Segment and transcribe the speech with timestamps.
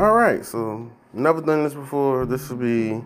[0.00, 2.24] All right, so never done this before.
[2.24, 3.02] This will be,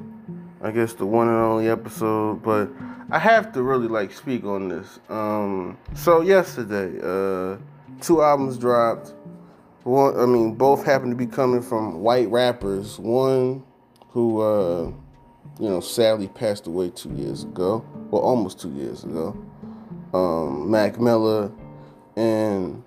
[0.63, 2.71] I guess, the one and only episode, but
[3.11, 5.01] I have to really like speak on this.
[5.09, 7.57] Um, so yesterday, uh,
[8.01, 9.13] two albums dropped.
[9.83, 12.97] One, I mean, both happen to be coming from white rappers.
[13.01, 13.65] One
[14.11, 14.93] who, uh,
[15.59, 19.37] you know, sadly passed away two years ago, well, almost two years ago.
[20.13, 21.51] Um, Mac Miller
[22.15, 22.85] and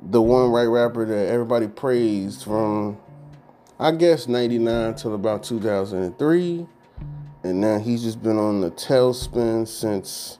[0.00, 2.96] the one white rapper that everybody praised from,
[3.78, 6.66] I guess, 99 till about 2003.
[7.42, 10.38] And now he's just been on the tailspin since,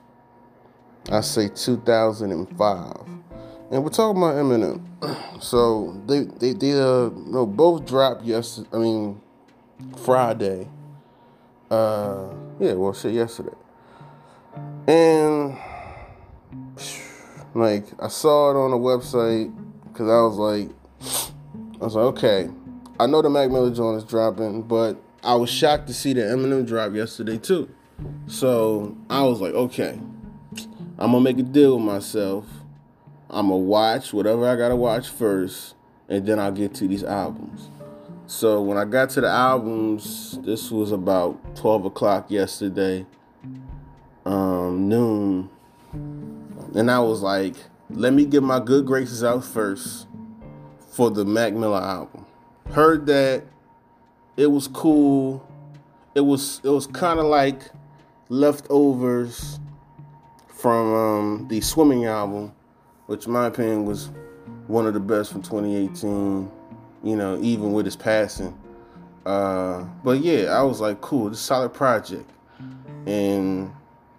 [1.11, 3.17] I say, 2005.
[3.69, 4.83] And we're talking about Eminem.
[5.39, 8.67] So they they they uh know, both dropped yesterday.
[8.73, 9.21] I mean
[9.97, 10.67] Friday.
[11.69, 13.53] Uh yeah, well shit yesterday.
[14.87, 15.55] And
[17.53, 19.53] like I saw it on the website
[19.93, 20.69] because I was like
[21.79, 22.49] I was like, okay,
[22.99, 26.21] I know the Mac Miller joint is dropping, but I was shocked to see the
[26.21, 27.69] Eminem drop yesterday too.
[28.27, 29.99] So I was like, okay,
[30.97, 32.45] I'm gonna make a deal with myself
[33.29, 35.75] I'm gonna watch whatever I gotta watch first,
[36.07, 37.69] and then I'll get to these albums.
[38.25, 43.05] So when I got to the albums, this was about 12 o'clock yesterday,
[44.25, 45.49] um, noon,
[45.93, 47.55] and I was like,
[47.89, 50.07] let me get my good graces out first
[50.91, 52.25] for the Mac Miller album.
[52.71, 53.43] Heard that
[54.35, 55.45] it was cool.
[56.15, 57.63] It was it was kind of like
[58.29, 59.59] leftovers
[60.47, 62.53] from um, the swimming album
[63.07, 64.11] which my opinion was
[64.67, 66.51] one of the best from 2018.
[67.03, 68.57] You know, even with his passing.
[69.25, 72.29] Uh, but yeah, I was like, cool, this solid project,
[73.05, 73.71] and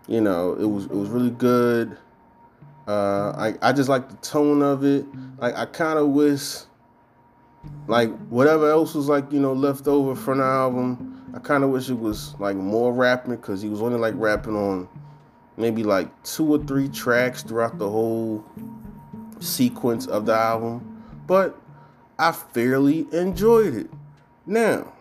[0.06, 1.96] you know, it was it was really good.
[2.86, 5.04] Uh, I I just like the tone of it.
[5.38, 6.60] Like I kind of wish,
[7.86, 11.14] like whatever else was like you know left over from the album.
[11.34, 14.56] I kind of wish it was like more rapping because he was only like rapping
[14.56, 14.88] on
[15.56, 18.44] maybe like two or three tracks throughout the whole
[19.40, 21.58] sequence of the album, but
[22.18, 23.90] I fairly enjoyed it.
[24.46, 24.92] Now,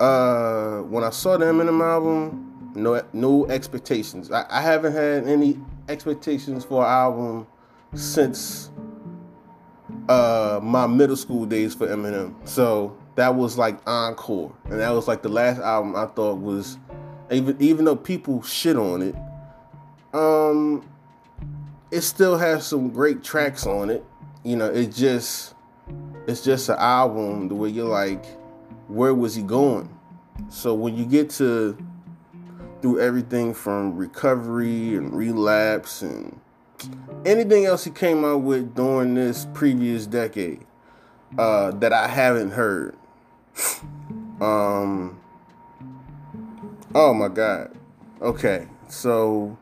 [0.00, 4.30] uh, when I saw the Eminem album, no no expectations.
[4.30, 5.58] I, I haven't had any
[5.88, 7.46] expectations for an album
[7.94, 8.70] since
[10.08, 12.34] uh, my middle school days for Eminem.
[12.46, 16.78] So that was like encore, and that was like the last album I thought was
[17.30, 19.14] even even though people shit on it.
[20.12, 20.88] Um,
[21.90, 24.04] it still has some great tracks on it.
[24.44, 25.54] You know, it just
[26.26, 28.24] it's just an album the way you're like,
[28.88, 29.92] where was he going?
[30.48, 31.76] So when you get to
[32.82, 36.38] through everything from recovery and relapse and
[37.24, 40.64] anything else he came out with during this previous decade
[41.38, 42.96] uh, that I haven't heard.
[44.40, 45.20] Um
[46.94, 47.76] Oh my god.
[48.20, 48.68] Okay.
[48.88, 49.58] So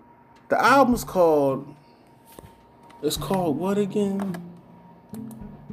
[0.49, 1.75] the album's called
[3.03, 4.43] it's called what again?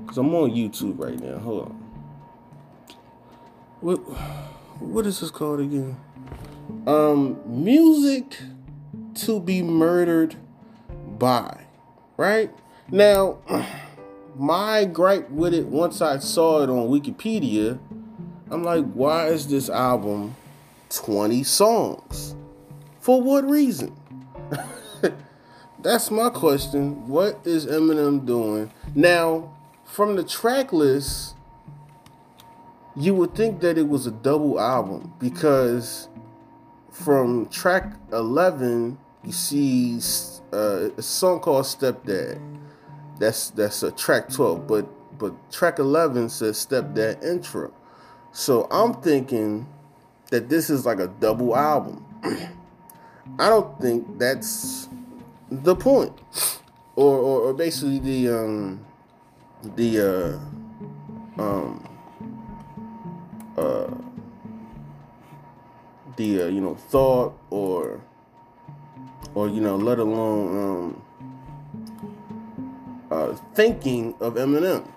[0.07, 1.39] Cause I'm on YouTube right now.
[1.39, 1.71] Hold on.
[3.81, 3.97] What
[4.79, 5.97] what is this called again?
[6.85, 8.39] Um music
[9.15, 10.35] to be murdered
[11.21, 11.65] by.
[12.17, 12.51] Right?
[12.89, 13.37] Now
[14.35, 17.79] my gripe with it once I saw it on Wikipedia,
[18.49, 20.35] I'm like, why is this album
[20.89, 22.35] 20 songs?
[22.99, 23.95] For what reason?
[25.81, 27.07] That's my question.
[27.07, 28.71] What is Eminem doing?
[28.95, 29.53] Now,
[29.85, 31.35] from the track list,
[32.95, 36.09] you would think that it was a double album because
[36.91, 39.99] from track 11, you see
[40.53, 42.39] uh, a song called Stepdad.
[43.19, 47.73] That's that's a track 12, but but track 11 says Stepdad intro.
[48.31, 49.67] So I'm thinking
[50.29, 52.05] that this is like a double album.
[53.39, 54.89] I don't think that's
[55.49, 56.13] the point,
[56.95, 58.85] or or, or basically the um
[59.75, 60.39] the
[61.37, 61.87] uh um
[63.57, 63.93] uh
[66.15, 68.01] the uh, you know thought or
[69.35, 71.01] or you know let alone um
[73.11, 74.87] uh thinking of Eminem.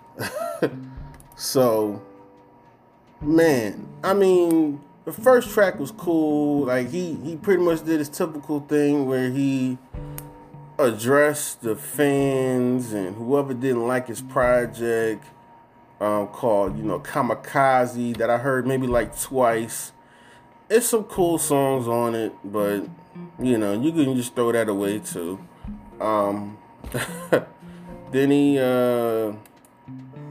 [1.36, 2.02] so
[3.20, 6.66] man, I mean the first track was cool.
[6.66, 9.78] Like he he pretty much did his typical thing where he
[10.78, 15.24] addressed the fans and whoever didn't like his project
[16.00, 19.92] um, called, you know, Kamikaze that I heard maybe like twice.
[20.68, 22.88] It's some cool songs on it, but
[23.38, 25.38] you know, you can just throw that away too.
[26.00, 26.58] Um,
[28.10, 29.32] then he uh,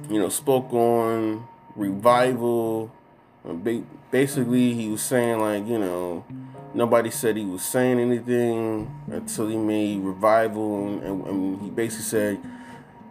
[0.10, 2.92] you know, spoke on revival.
[4.12, 6.24] Basically, he was saying like, you know,
[6.74, 12.40] nobody said he was saying anything until he made revival, and, and he basically said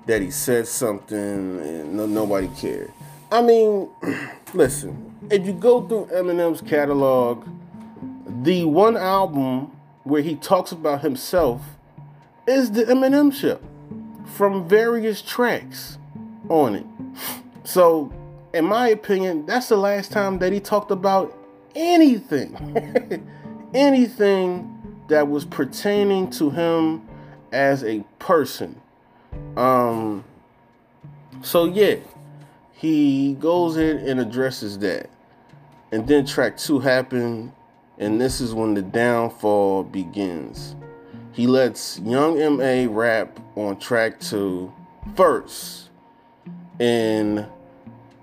[0.07, 2.93] that he said something and no, nobody cared.
[3.31, 3.89] I mean,
[4.55, 7.47] listen, if you go through Eminem's catalog,
[8.43, 9.71] the one album
[10.03, 11.63] where he talks about himself
[12.47, 13.61] is the Eminem Show
[14.25, 15.97] from various tracks
[16.49, 16.87] on it.
[17.63, 18.13] So,
[18.53, 21.37] in my opinion, that's the last time that he talked about
[21.77, 23.29] anything.
[23.75, 24.69] anything
[25.09, 27.07] that was pertaining to him
[27.53, 28.81] as a person.
[29.57, 30.25] Um
[31.43, 31.97] so yeah,
[32.73, 35.09] he goes in and addresses that.
[35.91, 37.53] And then track 2 happened
[38.03, 40.75] and this is when the downfall begins.
[41.31, 44.73] He lets Young MA rap on track two
[45.15, 45.89] first.
[46.81, 47.47] And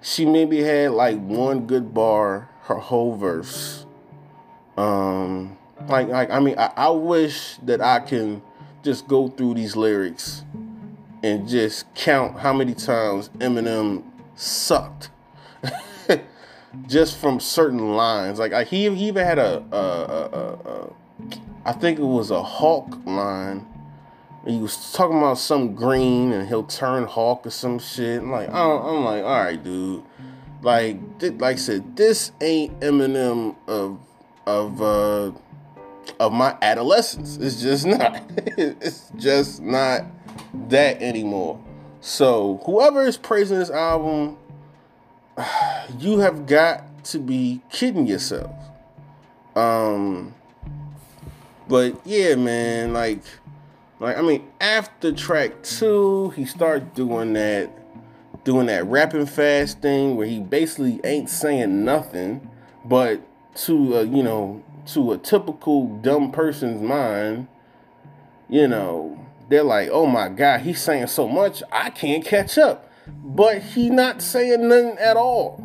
[0.01, 3.85] she maybe had like one good bar her whole verse.
[4.77, 8.41] Um, like, like I mean, I, I wish that I can
[8.83, 10.43] just go through these lyrics
[11.23, 14.03] and just count how many times Eminem
[14.35, 15.09] sucked.
[16.88, 20.92] just from certain lines, like I, he, he even had a,
[21.66, 23.66] I think it was a Hawk line
[24.50, 28.21] he was talking about some green and he'll turn hawk or some shit.
[28.21, 30.04] I'm like, I'm like, all right, dude.
[30.62, 34.00] Like, like I said, this ain't Eminem of
[34.45, 35.31] of uh
[36.19, 37.38] of my adolescence.
[37.38, 38.22] It's just not.
[38.57, 40.06] it's just not
[40.69, 41.63] that anymore.
[42.01, 44.38] So whoever is praising this album,
[46.00, 48.51] you have got to be kidding yourself.
[49.56, 50.36] Um,
[51.68, 53.21] but yeah, man, like
[54.00, 57.69] like I mean, after track two, he started doing that,
[58.44, 62.50] doing that rapping fast thing where he basically ain't saying nothing,
[62.86, 63.21] but
[63.56, 67.47] to a, you know to a typical dumb person's mind,
[68.50, 69.19] you know,
[69.50, 72.88] they're like, oh my god, he's saying so much, I can't catch up.
[73.23, 75.63] But he not saying nothing at all.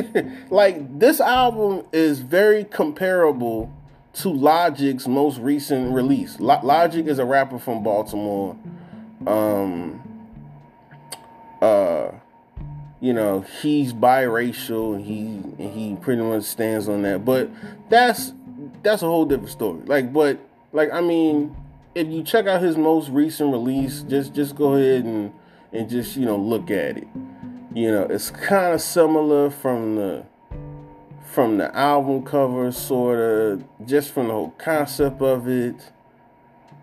[0.50, 3.72] like this album is very comparable
[4.12, 6.38] to Logic's most recent release.
[6.40, 8.56] Logic is a rapper from Baltimore.
[9.26, 10.02] Um,
[11.60, 12.12] uh,
[13.00, 17.24] you know, he's biracial and he and he pretty much stands on that.
[17.24, 17.50] But
[17.88, 18.32] that's
[18.82, 19.80] that's a whole different story.
[19.84, 20.38] Like, but
[20.72, 21.56] like I mean,
[21.94, 25.32] if you check out his most recent release, just just go ahead and
[25.72, 27.08] and just you know look at it.
[27.74, 30.24] You know, it's kind of similar from the
[31.30, 35.92] from the album cover, sort of, just from the whole concept of it.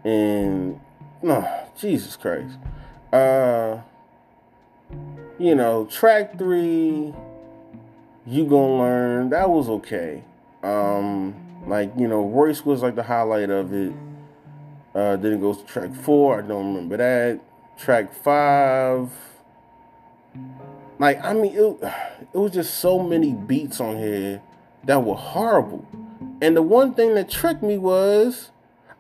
[0.05, 0.79] And,
[1.21, 2.57] no, Jesus Christ.
[3.11, 3.81] Uh,
[5.37, 7.13] you know, track three,
[8.25, 10.23] you gonna learn, that was okay.
[10.63, 11.35] Um,
[11.67, 13.93] like, you know, Royce was like the highlight of it.
[14.95, 17.41] Uh, then it goes to track four, I don't remember that.
[17.77, 19.11] Track five,
[20.99, 21.93] like I mean, it,
[22.33, 24.41] it was just so many beats on here
[24.85, 25.85] that were horrible.
[26.41, 28.51] And the one thing that tricked me was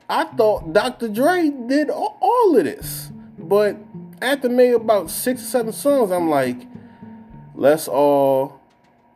[0.09, 1.09] I thought Dr.
[1.09, 3.11] Dre did all of this.
[3.37, 3.77] But
[4.21, 6.67] after maybe about six or seven songs, I'm like,
[7.55, 8.59] let's all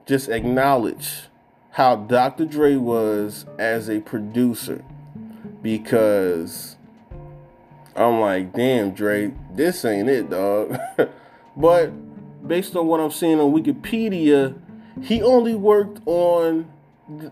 [0.06, 1.24] just acknowledge
[1.72, 2.46] how Dr.
[2.46, 4.84] Dre was as a producer.
[5.62, 6.76] Because
[7.96, 10.78] I'm like, damn, Dre, this ain't it, dog.
[11.58, 11.92] but
[12.48, 14.58] based on what I'm seeing on Wikipedia,
[15.02, 16.72] he only worked on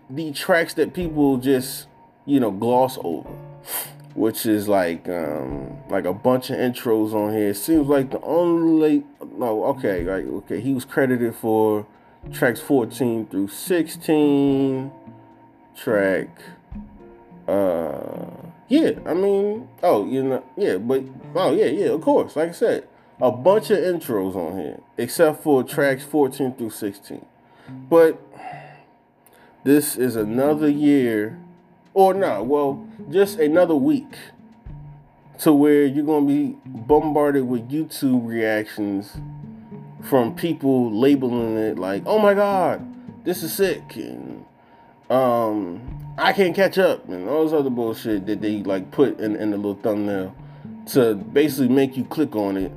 [0.08, 1.86] the tracks that people just,
[2.26, 3.30] you know, gloss over.
[4.14, 7.50] Which is like um like a bunch of intros on here.
[7.50, 9.04] It seems like the only
[9.36, 11.86] no, okay, like okay, he was credited for
[12.32, 14.90] tracks 14 through 16
[15.76, 16.28] track
[17.48, 18.39] uh
[18.70, 22.52] yeah i mean oh you know yeah but oh yeah yeah of course like i
[22.52, 22.88] said
[23.20, 27.24] a bunch of intros on here, except for tracks 14 through 16.
[27.68, 28.20] But
[29.62, 31.38] this is another year,
[31.92, 34.16] or no, well, just another week
[35.40, 39.18] to where you're to be bombarded with YouTube reactions
[40.02, 42.86] from people labeling it like, oh my God,
[43.24, 43.96] this is sick.
[43.96, 44.46] And
[45.10, 47.08] um, I can't catch up.
[47.08, 50.34] And all this other bullshit that they like put in, in the little thumbnail
[50.86, 52.72] to basically make you click on it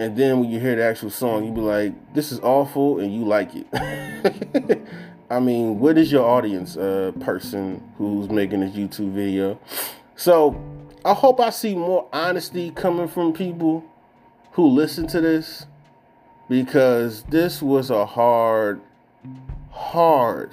[0.00, 3.14] and then when you hear the actual song, you be like, "This is awful," and
[3.14, 4.80] you like it.
[5.30, 9.60] I mean, what is your audience, uh, person who's making this YouTube video?
[10.16, 10.58] So,
[11.04, 13.84] I hope I see more honesty coming from people
[14.52, 15.66] who listen to this.
[16.48, 18.80] because this was a hard,
[19.70, 20.50] hard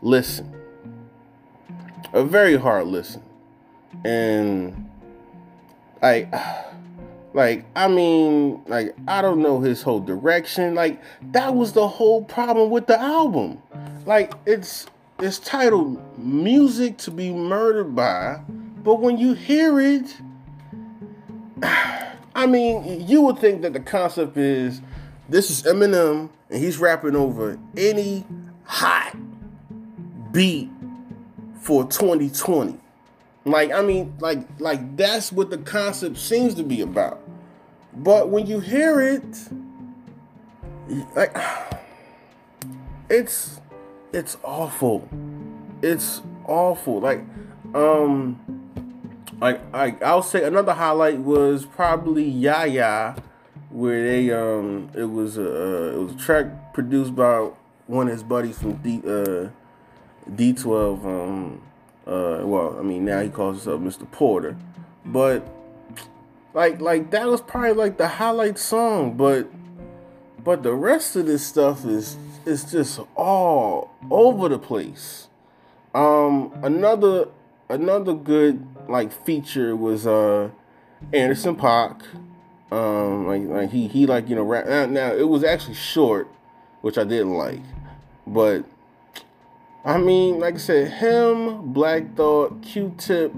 [0.00, 0.61] listen.
[2.12, 3.22] A very hard listen.
[4.04, 4.90] And
[6.02, 6.32] like
[7.34, 10.74] like I mean like I don't know his whole direction.
[10.74, 11.00] Like
[11.32, 13.62] that was the whole problem with the album.
[14.06, 14.86] Like it's
[15.18, 18.40] it's titled Music to be Murdered by,
[18.82, 20.16] but when you hear it
[22.34, 24.80] I mean, you would think that the concept is
[25.28, 28.24] this is Eminem and he's rapping over any
[28.64, 29.14] hot
[30.32, 30.70] beat
[31.62, 32.76] for 2020.
[33.44, 37.20] Like, I mean, like, like that's what the concept seems to be about.
[37.94, 39.48] But when you hear it,
[41.14, 41.36] like,
[43.10, 43.60] it's
[44.12, 45.08] it's awful.
[45.82, 47.00] It's awful.
[47.00, 47.24] Like,
[47.74, 48.40] um,
[49.40, 53.14] like, like I'll say another highlight was probably Yah Yah,
[53.70, 57.50] where they um, it was a it was a track produced by
[57.86, 59.48] one of his buddies from D uh
[60.30, 61.62] D12 um
[62.06, 64.10] uh, well, I mean, now he calls himself Mr.
[64.10, 64.56] Porter,
[65.04, 65.46] but
[66.52, 69.16] like, like that was probably like the highlight song.
[69.16, 69.48] But,
[70.42, 75.28] but the rest of this stuff is is just all over the place.
[75.94, 77.28] Um, another
[77.68, 80.50] another good like feature was uh
[81.12, 82.02] Anderson .Paak.
[82.72, 84.66] Um, like like he he like you know rap.
[84.66, 86.28] Now, now it was actually short,
[86.80, 87.62] which I didn't like,
[88.26, 88.64] but
[89.84, 93.32] I mean, like I said, him, Black Thought, Q-Tip,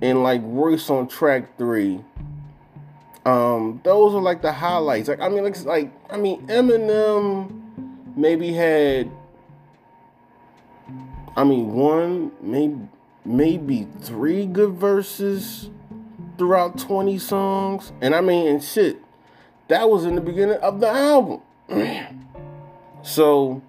[0.00, 2.02] and like Royce on track three.
[3.26, 5.08] Um, those are like the highlights.
[5.08, 9.10] Like I mean, like like I mean, Eminem maybe had.
[11.36, 12.88] I mean, one maybe
[13.26, 15.68] maybe three good verses
[16.38, 19.02] throughout twenty songs, and I mean, and shit,
[19.68, 21.42] that was in the beginning of the album.
[23.02, 23.62] so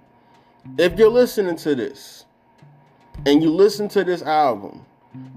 [0.77, 2.25] if you're listening to this
[3.25, 4.85] and you listen to this album,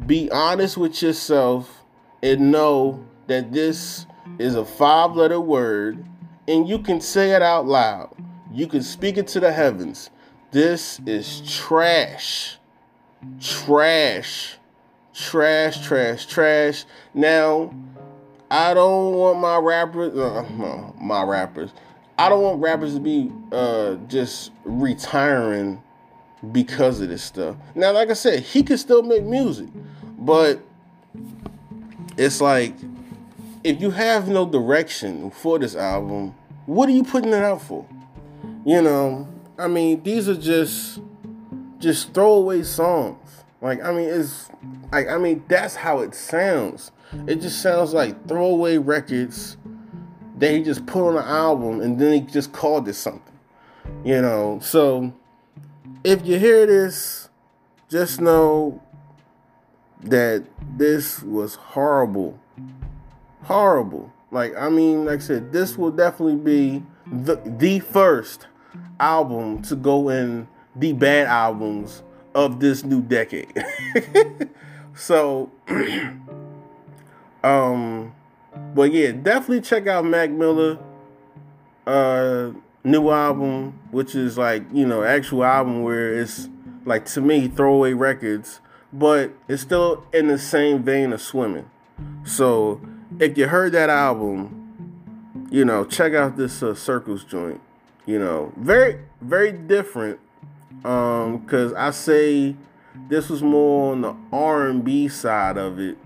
[0.07, 1.85] be honest with yourself
[2.23, 4.07] and know that this
[4.39, 6.05] is a five letter word
[6.49, 8.15] and you can say it out loud.
[8.53, 10.11] You can speak it to the heavens.
[10.51, 12.59] This is trash.
[13.41, 14.59] Trash.
[15.15, 16.85] Trash, trash, trash.
[17.15, 17.75] Now,
[18.51, 21.71] I don't want my rappers, uh, my rappers,
[22.19, 25.83] I don't want rappers to be uh, just retiring
[26.51, 27.57] because of this stuff.
[27.75, 29.69] Now, like I said, he can still make music,
[30.19, 30.61] but
[32.17, 32.75] it's like
[33.65, 36.35] if you have no direction for this album,
[36.67, 37.87] what are you putting it out for?
[38.65, 39.29] You know,
[39.59, 41.01] I mean, these are just
[41.79, 43.45] just throwaway songs.
[43.61, 44.51] Like, I mean, it's
[44.91, 46.91] like I mean, that's how it sounds.
[47.27, 49.57] It just sounds like throwaway records
[50.39, 53.33] that he just put on an album and then he just called it something.
[54.05, 55.13] You know, so
[56.05, 57.29] if you hear this,
[57.89, 58.83] just know
[60.03, 60.45] that
[60.77, 62.39] this was horrible.
[63.45, 64.13] Horrible.
[64.31, 68.47] Like I mean, like I said, this will definitely be the the first
[68.99, 72.03] album to go in the bad albums
[72.35, 73.53] of this new decade.
[74.95, 75.51] so
[77.45, 78.15] um
[78.75, 80.79] but yeah, definitely check out Mac Miller
[81.87, 82.53] uh
[82.85, 86.49] new album, which is like, you know, actual album where it's
[86.85, 88.61] like to me throwaway records,
[88.93, 91.69] but it's still in the same vein of swimming.
[92.25, 92.81] So
[93.21, 97.61] if you heard that album, you know, check out this uh, Circles joint.
[98.07, 100.19] You know, very very different.
[100.85, 102.57] Um, cause I say
[103.09, 105.97] this was more on the R and B side of it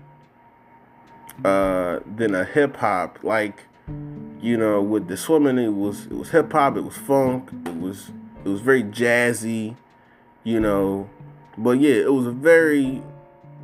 [1.43, 3.19] uh, than a hip hop.
[3.23, 3.63] Like,
[4.41, 7.79] you know, with the swimming, it was it was hip hop, it was funk, it
[7.79, 8.11] was
[8.43, 9.75] it was very jazzy,
[10.43, 11.09] you know.
[11.57, 13.01] But yeah, it was a very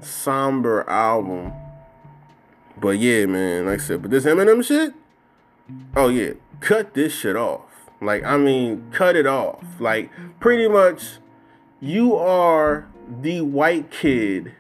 [0.02, 1.54] somber album.
[2.78, 4.94] But yeah, man, like I said, but this Eminem shit,
[5.96, 7.62] oh yeah, cut this shit off.
[8.02, 9.64] Like, I mean, cut it off.
[9.80, 10.12] Like,
[10.42, 11.20] pretty much,
[11.80, 12.90] you are
[13.22, 14.54] the white kid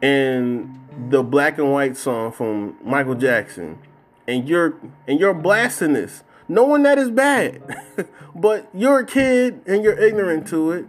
[0.00, 0.78] and
[1.10, 3.78] the black and white song from Michael Jackson,
[4.26, 4.74] and you're
[5.06, 7.62] and you're blasting this, knowing that is bad,
[8.34, 10.86] but you're a kid and you're ignorant to it,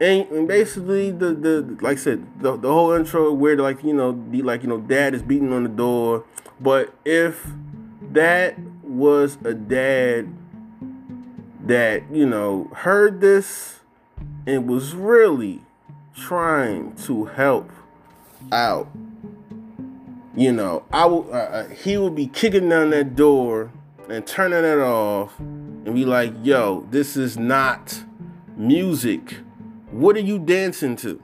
[0.00, 3.94] and, and basically the the like I said the, the whole intro where like you
[3.94, 6.24] know the like you know dad is beating on the door,
[6.60, 7.46] but if
[8.12, 10.32] that was a dad
[11.64, 13.80] that you know heard this
[14.46, 15.60] and was really
[16.14, 17.70] trying to help
[18.50, 18.88] out
[20.38, 21.28] you know, I will.
[21.34, 23.72] Uh, uh, he will be kicking down that door
[24.08, 28.04] and turning it off and be like, yo, this is not
[28.56, 29.38] music.
[29.90, 31.20] What are you dancing to?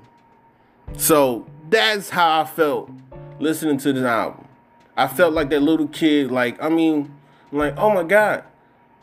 [0.97, 2.91] So that's how I felt
[3.39, 4.49] listening to this album.
[4.97, 7.15] I felt like that little kid, like, I mean,
[7.53, 8.43] like, oh my God,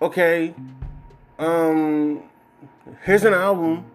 [0.01, 0.53] okay,
[1.39, 2.21] um,
[3.03, 3.85] here's an album,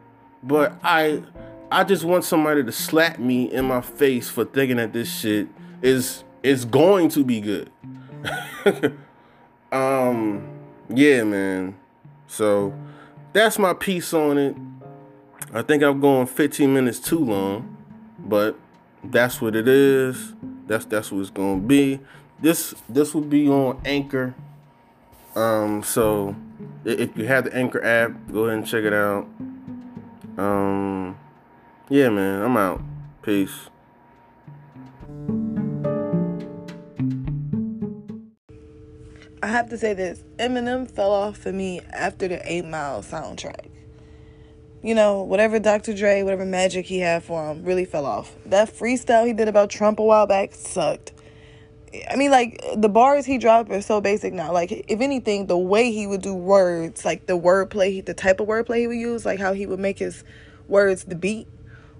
[0.42, 1.22] but I
[1.70, 5.48] I just want somebody to slap me in my face for thinking that this shit
[5.86, 7.70] is is going to be good.
[9.72, 10.46] um
[10.88, 11.76] yeah, man.
[12.26, 12.74] So
[13.32, 14.56] that's my piece on it.
[15.54, 17.76] I think I'm going 15 minutes too long,
[18.18, 18.58] but
[19.04, 20.34] that's what it is.
[20.66, 22.00] That's that's what it's gonna be.
[22.40, 24.34] This this will be on Anchor.
[25.36, 26.34] Um, so
[26.84, 29.28] if you have the Anchor app, go ahead and check it out.
[30.36, 31.16] Um,
[31.88, 32.80] yeah, man, I'm out.
[33.22, 33.68] Peace.
[39.56, 43.70] Have to say this Eminem fell off for me after the 8 Mile soundtrack.
[44.82, 45.94] You know, whatever Dr.
[45.94, 48.36] Dre, whatever magic he had for him, really fell off.
[48.46, 51.12] That freestyle he did about Trump a while back sucked.
[52.10, 54.52] I mean, like the bars he dropped are so basic now.
[54.52, 58.46] Like, if anything, the way he would do words, like the wordplay, the type of
[58.46, 60.22] wordplay he would use, like how he would make his
[60.68, 61.48] words the beat,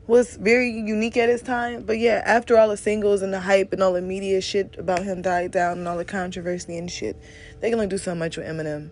[0.07, 1.83] was very unique at his time.
[1.83, 5.03] But yeah, after all the singles and the hype and all the media shit about
[5.03, 7.17] him died down and all the controversy and shit,
[7.61, 8.91] they can only do so much with Eminem.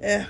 [0.00, 0.26] Yeah.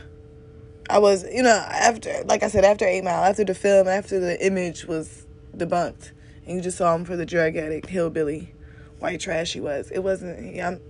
[0.91, 4.21] I was, you know, after, like I said, after 8 Mile, after the film, after
[4.21, 5.27] the image was
[5.57, 6.13] debunked,
[6.47, 8.55] and you just saw him for the drug addict, hillbilly
[8.99, 9.91] white trash he was.
[9.91, 10.55] It wasn't.
[10.55, 10.81] Yeah, I'm,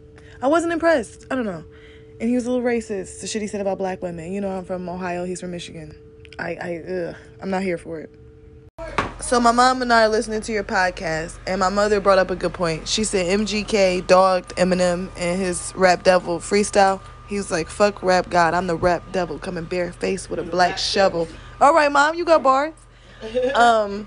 [0.43, 1.27] I wasn't impressed.
[1.31, 1.65] I don't know.
[2.21, 3.21] And he was a little racist.
[3.21, 4.33] The shit he said about black women.
[4.33, 5.25] You know, I'm from Ohio.
[5.25, 5.97] He's from Michigan.
[6.39, 8.11] I, I, ugh, I'm not here for it.
[9.25, 12.31] So my mom and I are listening to your podcast, and my mother brought up
[12.31, 12.87] a good point.
[12.87, 17.01] She said MGK dogged Eminem and his Rap Devil freestyle.
[17.27, 20.77] He was like, "Fuck rap god, I'm the rap devil coming barefaced with a black
[20.77, 21.27] shovel."
[21.59, 22.75] All right, mom, you got bars.
[23.55, 24.07] Um,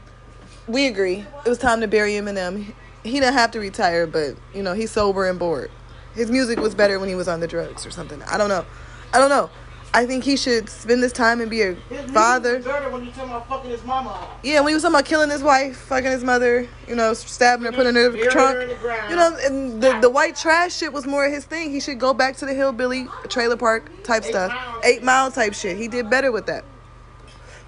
[0.68, 1.26] we agree.
[1.44, 2.74] It was time to bury Eminem
[3.08, 5.72] he didn't have to retire, but you know he's sober and bored.
[6.14, 8.22] His music was better when he was on the drugs or something.
[8.24, 8.66] I don't know.
[9.14, 9.50] I don't know.
[9.94, 12.60] I think he should spend this time and be a his father.
[12.92, 14.28] when you about fucking his mama.
[14.44, 17.66] Yeah, when he was talking about killing his wife, fucking his mother, you know, stabbing
[17.66, 18.60] her, putting her in the trunk.
[18.60, 21.72] In the you know, and the the white trash shit was more his thing.
[21.72, 24.86] He should go back to the hillbilly trailer park type Eight stuff, miles.
[24.86, 25.78] Eight Mile type shit.
[25.78, 26.64] He did better with that.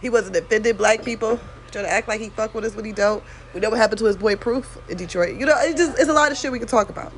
[0.01, 1.39] He wasn't offended black people.
[1.71, 3.23] Trying to act like he fuck with us when he don't.
[3.53, 5.38] We know what happened to his boy Proof in Detroit.
[5.39, 7.12] You know, it's just it's a lot of shit we could talk about.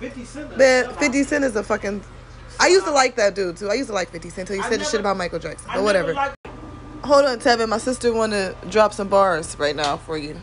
[0.00, 0.56] 50 Cent.
[0.56, 2.02] Man, 50 Cent is a fucking.
[2.60, 3.68] I used to like that dude too.
[3.68, 5.70] I used to like 50 Cent until he said the shit about Michael Jackson.
[5.72, 6.14] But whatever.
[7.04, 7.68] Hold on, Tevin.
[7.68, 10.40] My sister want to drop some bars right now for you.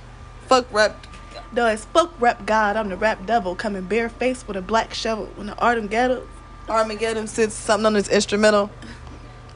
[0.47, 1.05] Fuck rap.
[1.51, 2.75] No, it's fuck rap God.
[2.75, 5.25] I'm the rap devil coming barefaced with a black shovel.
[5.35, 6.23] When the Armageddon,
[6.69, 8.69] Armageddon sits something on his instrumental.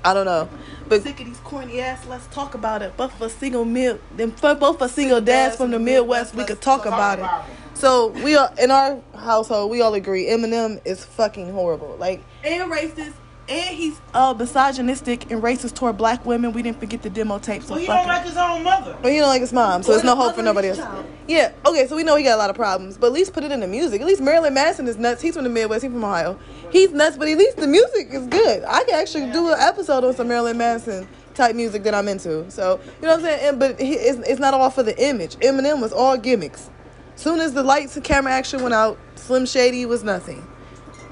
[0.03, 0.49] I don't know.
[0.87, 2.05] But sick of these corny ass.
[2.07, 2.93] Let's talk about it.
[2.97, 6.43] But for a single meal, then for both for single dads from the Midwest, we
[6.45, 7.68] could talk about it.
[7.79, 9.71] So we are in our household.
[9.71, 11.95] We all agree Eminem is fucking horrible.
[11.97, 13.13] Like and racist
[13.47, 16.51] and he's uh, misogynistic and racist toward black women.
[16.51, 17.67] We didn't forget the demo tapes.
[17.67, 18.97] So well, he don't like his own mother.
[19.01, 20.77] Well, you don't like his mom, so there's no hope for nobody else.
[20.77, 21.05] Child.
[21.29, 23.45] Yeah, okay, so we know he got a lot of problems, but at least put
[23.45, 24.01] it in the music.
[24.01, 25.21] At least Marilyn Manson is nuts.
[25.21, 25.83] He's from the Midwest.
[25.83, 26.37] He's from Ohio.
[26.71, 28.65] He's nuts, but at least the music is good.
[28.67, 32.51] I can actually do an episode on some Marilyn Manson type music that I'm into.
[32.51, 33.39] So you know what I'm saying?
[33.47, 35.37] And, but he, it's, it's not all for the image.
[35.37, 36.69] Eminem was all gimmicks.
[37.19, 40.47] Soon as the lights and camera action went out, Slim Shady was nothing.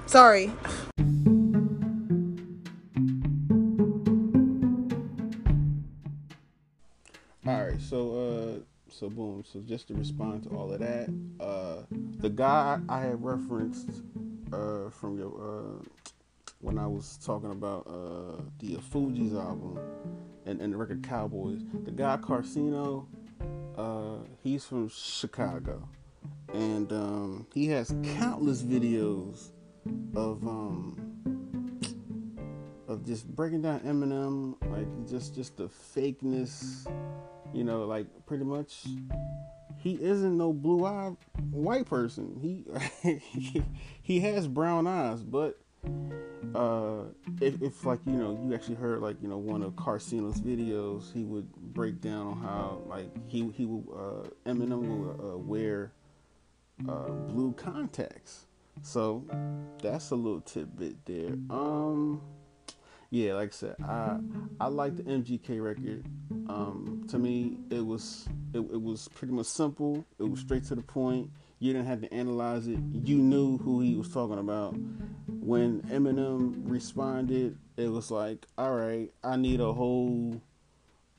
[0.06, 0.50] Sorry.
[7.46, 11.10] All right, so uh so boom so just to respond to all of that
[11.41, 11.84] uh
[12.20, 14.02] the guy i had referenced
[14.54, 15.84] uh from your uh
[16.62, 19.78] when i was talking about uh the Fugees album
[20.46, 23.06] and, and the record cowboys the guy carcino
[23.78, 25.88] uh he's from chicago
[26.54, 29.50] and um he has countless videos
[30.16, 31.04] of um
[32.88, 36.88] of just breaking down Eminem, like just just the fakeness
[37.54, 38.86] you know, like pretty much
[39.78, 41.16] he isn't no blue-eyed
[41.52, 42.38] white person.
[42.42, 42.66] He
[44.02, 45.60] he has brown eyes, but
[46.56, 47.04] uh
[47.42, 51.12] if, if like you know you actually heard like you know one of Carcino's videos,
[51.14, 55.92] he would break down on how like he he will uh, Eminem will uh, wear
[56.88, 58.46] uh, blue contacts.
[58.82, 59.26] So
[59.82, 61.34] that's a little tidbit there.
[61.50, 62.22] Um
[63.10, 64.18] yeah, like I said, I
[64.60, 66.06] I like the MGK record.
[66.50, 70.06] Um, to me, it was it, it was pretty much simple.
[70.20, 71.30] It was straight to the point.
[71.60, 72.80] You didn't have to analyze it.
[72.92, 74.76] You knew who he was talking about.
[75.28, 80.42] When Eminem responded, it was like, all right, I need a whole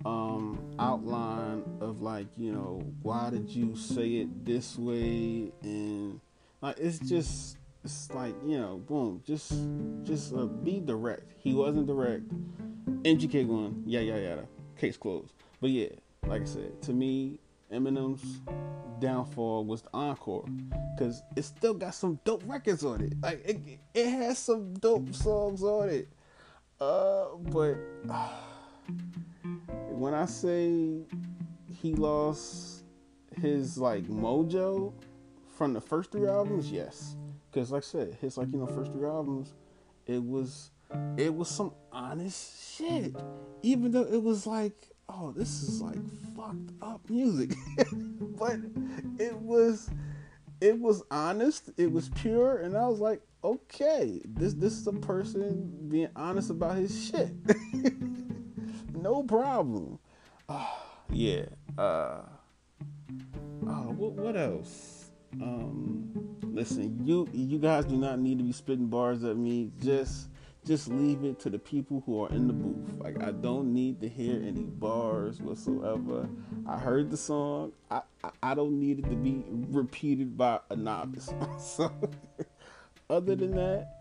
[0.05, 5.53] um, outline of like, you know, why did you say it this way?
[5.63, 6.21] And
[6.61, 9.53] like, it's just, it's like, you know, boom, just,
[10.05, 11.33] just uh, be direct.
[11.39, 12.25] He wasn't direct.
[13.03, 14.41] MGK going, yeah, yeah, yeah.
[14.79, 15.33] Case closed.
[15.61, 15.89] But yeah,
[16.27, 17.41] like I said, to me,
[17.73, 18.41] Eminem's
[19.01, 20.45] downfall was the encore
[20.97, 23.15] because it still got some dope records on it.
[23.23, 23.59] Like it,
[23.95, 26.09] it has some dope songs on it.
[26.81, 27.77] Uh, but
[28.11, 28.29] uh,
[29.99, 31.03] when I say
[31.81, 32.85] he lost
[33.41, 34.93] his like mojo
[35.57, 37.17] from the first three albums, yes,
[37.51, 39.55] because like I said, his like you know first three albums,
[40.07, 40.71] it was
[41.17, 43.17] it was some honest shit.
[43.63, 44.75] Even though it was like
[45.09, 45.99] oh, this is like
[46.37, 47.55] fucked up music.
[48.39, 48.57] but
[49.19, 49.91] it was
[50.61, 54.93] it was honest, it was pure, and I was like, okay, this this is a
[54.93, 57.31] person being honest about his shit.
[59.09, 59.99] no problem.
[60.49, 60.67] Uh,
[61.11, 61.47] yeah.
[61.77, 62.21] Uh,
[63.67, 65.11] uh what, what else?
[65.41, 69.71] Um, listen, you you guys do not need to be spitting bars at me.
[69.83, 70.29] Just
[70.67, 72.99] just leave it to the people who are in the booth.
[72.99, 76.29] Like I don't need to hear any bars whatsoever.
[76.67, 77.73] I heard the song.
[77.91, 81.33] I I, I don't need it to be repeated by a novice.
[81.59, 81.91] so
[83.11, 83.98] other than that,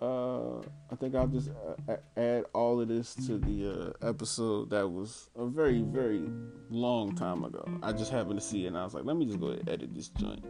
[0.00, 0.60] uh,
[0.90, 1.50] I think I'll just
[1.88, 6.28] uh, add all of this to the uh, episode that was a very very
[6.70, 7.66] long time ago.
[7.82, 9.68] I just happened to see it and I was like, let me just go and
[9.68, 10.44] edit this joint.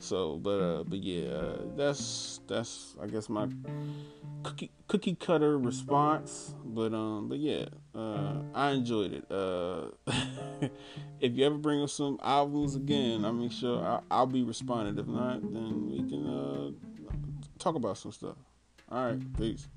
[0.00, 3.48] So, but uh, but yeah, uh, that's that's I guess my
[4.42, 6.54] cookie cookie cutter response.
[6.64, 9.30] But um, but yeah, uh, I enjoyed it.
[9.30, 9.90] Uh,
[11.20, 14.98] if you ever bring us some albums again, I'll make sure I, I'll be responding.
[14.98, 16.70] If not, then we can uh
[17.58, 18.36] talk about some stuff.
[18.90, 19.68] All right, peace.